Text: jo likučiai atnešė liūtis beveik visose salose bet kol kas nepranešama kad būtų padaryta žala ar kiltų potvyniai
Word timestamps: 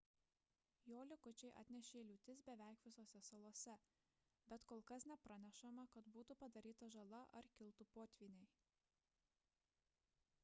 jo 0.91 1.01
likučiai 1.07 1.49
atnešė 1.63 1.99
liūtis 2.05 2.39
beveik 2.47 2.79
visose 2.85 3.19
salose 3.27 3.75
bet 4.53 4.65
kol 4.71 4.81
kas 4.91 5.05
nepranešama 5.11 5.85
kad 5.97 6.09
būtų 6.15 6.37
padaryta 6.45 6.89
žala 6.95 7.19
ar 7.41 7.51
kiltų 7.59 7.87
potvyniai 7.99 8.49